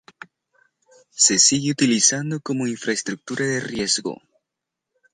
Se 1.13 1.37
sigue 1.37 1.69
utilizando 1.69 2.39
como 2.41 2.65
infraestructura 2.65 3.45
de 3.45 3.59
riego. 3.59 4.19